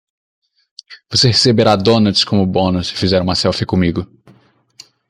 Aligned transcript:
Você 1.11 1.27
receberá 1.27 1.75
donuts 1.75 2.23
como 2.23 2.43
bônus 2.43 2.87
se 2.87 2.95
fizer 2.95 3.21
uma 3.21 3.35
selfie 3.35 3.67
comigo. 3.67 4.07